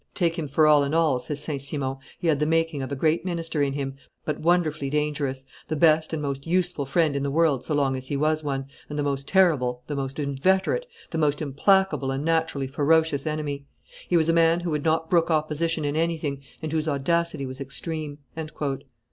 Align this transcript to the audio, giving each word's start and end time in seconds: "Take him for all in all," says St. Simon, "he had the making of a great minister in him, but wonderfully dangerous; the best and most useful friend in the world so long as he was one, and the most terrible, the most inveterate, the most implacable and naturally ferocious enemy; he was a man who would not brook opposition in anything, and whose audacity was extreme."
"Take 0.15 0.39
him 0.39 0.47
for 0.47 0.65
all 0.65 0.83
in 0.83 0.95
all," 0.95 1.19
says 1.19 1.43
St. 1.43 1.61
Simon, 1.61 1.97
"he 2.17 2.25
had 2.27 2.39
the 2.39 2.47
making 2.47 2.81
of 2.81 2.91
a 2.91 2.95
great 2.95 3.23
minister 3.23 3.61
in 3.61 3.73
him, 3.73 3.97
but 4.25 4.39
wonderfully 4.39 4.89
dangerous; 4.89 5.45
the 5.67 5.75
best 5.75 6.11
and 6.11 6.19
most 6.19 6.47
useful 6.47 6.87
friend 6.87 7.15
in 7.15 7.21
the 7.21 7.29
world 7.29 7.63
so 7.63 7.75
long 7.75 7.95
as 7.95 8.07
he 8.07 8.17
was 8.17 8.43
one, 8.43 8.65
and 8.89 8.97
the 8.97 9.03
most 9.03 9.27
terrible, 9.27 9.83
the 9.85 9.95
most 9.95 10.17
inveterate, 10.17 10.87
the 11.11 11.19
most 11.19 11.39
implacable 11.39 12.09
and 12.09 12.25
naturally 12.25 12.65
ferocious 12.65 13.27
enemy; 13.27 13.67
he 14.07 14.17
was 14.17 14.27
a 14.27 14.33
man 14.33 14.61
who 14.61 14.71
would 14.71 14.83
not 14.83 15.07
brook 15.07 15.29
opposition 15.29 15.85
in 15.85 15.95
anything, 15.95 16.41
and 16.63 16.71
whose 16.71 16.87
audacity 16.87 17.45
was 17.45 17.61
extreme." 17.61 18.17